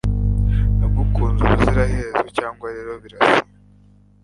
nagukunze 0.77 1.41
ubuziraherezo, 1.45 2.21
cyangwa 2.37 2.67
rero 2.75 2.91
birasa 3.03 3.43